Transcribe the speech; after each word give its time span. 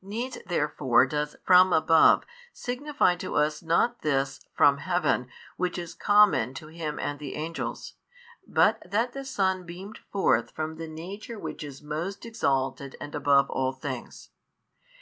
Needs 0.00 0.38
therefore 0.46 1.04
does 1.04 1.36
from 1.44 1.70
above 1.74 2.24
signify 2.54 3.16
to 3.16 3.34
us 3.34 3.62
not 3.62 4.00
this 4.00 4.40
From 4.54 4.78
Heaven 4.78 5.28
which 5.58 5.76
is 5.76 5.92
common 5.92 6.54
[to 6.54 6.68
Him 6.68 6.98
and 6.98 7.18
the 7.18 7.34
Angels] 7.34 7.92
but 8.46 8.82
that 8.90 9.12
the 9.12 9.26
Son 9.26 9.64
beamed 9.66 9.98
forth 10.10 10.52
from 10.52 10.76
the 10.76 10.88
Nature 10.88 11.38
Which 11.38 11.62
is 11.62 11.82
most 11.82 12.24
exalted 12.24 12.96
and 12.98 13.14
above 13.14 13.50
all 13.50 13.72
things. 13.72 14.30